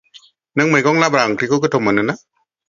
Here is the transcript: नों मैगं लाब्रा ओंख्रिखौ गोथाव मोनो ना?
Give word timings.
नों 0.61 0.65
मैगं 0.75 0.97
लाब्रा 1.03 1.27
ओंख्रिखौ 1.33 1.61
गोथाव 1.67 1.85
मोनो 1.89 2.09
ना? 2.09 2.19